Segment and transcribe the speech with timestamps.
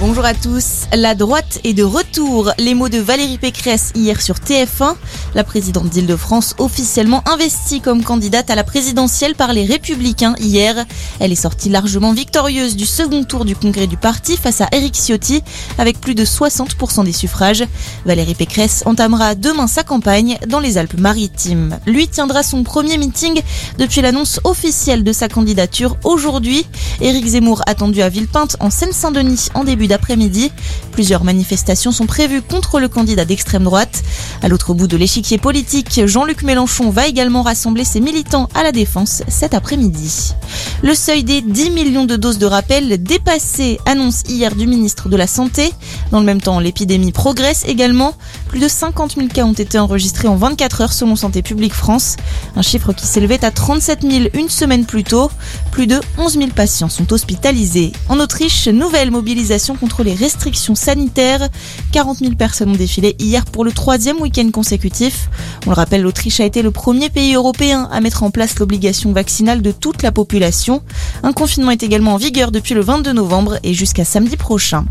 [0.00, 0.86] Bonjour à tous.
[0.94, 2.52] La droite est de retour.
[2.56, 4.94] Les mots de Valérie Pécresse hier sur TF1.
[5.34, 10.86] La présidente d'Île-de-France officiellement investie comme candidate à la présidentielle par les Républicains hier.
[11.18, 14.94] Elle est sortie largement victorieuse du second tour du congrès du parti face à Éric
[14.94, 15.42] Ciotti
[15.78, 17.64] avec plus de 60% des suffrages.
[18.06, 21.76] Valérie Pécresse entamera demain sa campagne dans les Alpes-Maritimes.
[21.86, 23.42] Lui tiendra son premier meeting
[23.78, 26.64] depuis l'annonce officielle de sa candidature aujourd'hui.
[27.00, 30.52] Éric Zemmour attendu à Villepinte en Seine-Saint-Denis en début d'après-midi.
[30.92, 34.02] Plusieurs manifestations sont prévues contre le candidat d'extrême droite.
[34.42, 38.72] À l'autre bout de l'échiquier politique, Jean-Luc Mélenchon va également rassembler ses militants à la
[38.72, 40.34] défense cet après-midi.
[40.82, 45.16] Le seuil des 10 millions de doses de rappel dépassé, annonce hier du ministre de
[45.16, 45.72] la Santé.
[46.10, 48.14] Dans le même temps, l'épidémie progresse également.
[48.48, 52.16] Plus de 50 000 cas ont été enregistrés en 24 heures selon Santé publique France.
[52.56, 55.30] Un chiffre qui s'élevait à 37 000 une semaine plus tôt.
[55.70, 57.92] Plus de 11 000 patients sont hospitalisés.
[58.08, 61.48] En Autriche, nouvelle mobilisation contre les restrictions sanitaires.
[61.92, 65.28] 40 000 personnes ont défilé hier pour le troisième week-end consécutif.
[65.66, 69.12] On le rappelle, l'Autriche a été le premier pays européen à mettre en place l'obligation
[69.12, 70.82] vaccinale de toute la population.
[71.22, 74.86] Un confinement est également en vigueur depuis le 22 novembre et jusqu'à samedi prochain.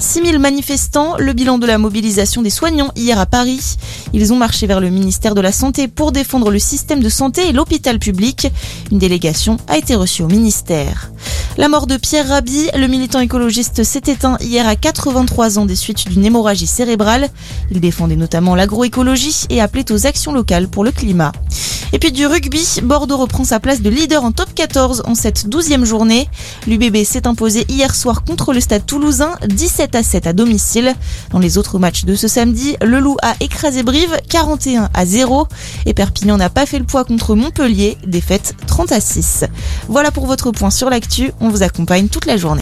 [0.00, 3.76] 6000 manifestants, le bilan de la mobilisation des soignants hier à Paris.
[4.14, 7.48] Ils ont marché vers le ministère de la Santé pour défendre le système de santé
[7.48, 8.48] et l'hôpital public.
[8.90, 11.10] Une délégation a été reçue au ministère.
[11.58, 15.76] La mort de Pierre Rabhi, le militant écologiste, s'est éteint hier à 83 ans des
[15.76, 17.28] suites d'une hémorragie cérébrale.
[17.70, 21.32] Il défendait notamment l'agroécologie et appelait aux actions locales pour le climat.
[21.92, 25.48] Et puis du rugby, Bordeaux reprend sa place de leader en top 14 en cette
[25.48, 26.28] douzième journée.
[26.68, 30.94] L'UBB s'est imposé hier soir contre le stade toulousain 17 à 7 à domicile.
[31.30, 35.48] Dans les autres matchs de ce samedi, le Loup a écrasé Brive 41 à 0
[35.86, 39.44] et Perpignan n'a pas fait le poids contre Montpellier, défaite 30 à 6.
[39.88, 42.58] Voilà pour votre point sur l'actu, on vous accompagne toute la journée.